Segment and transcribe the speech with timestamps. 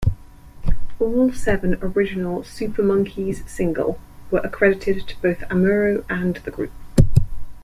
[0.99, 3.99] All seven original Super Monkey's single
[4.31, 6.71] were accredited to both Amuro and the group.